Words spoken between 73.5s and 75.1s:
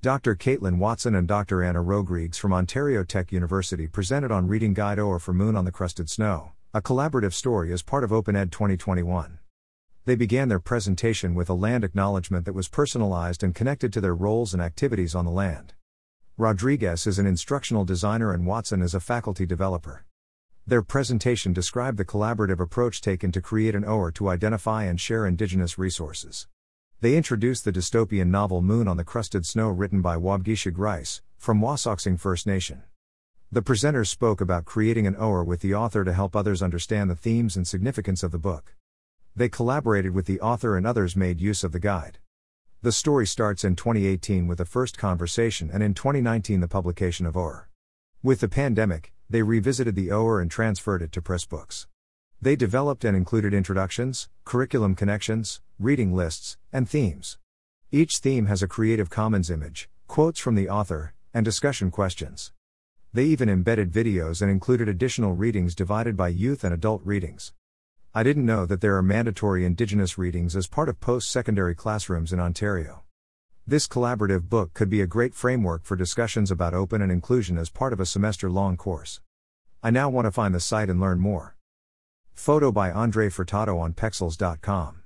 This collaborative book could be a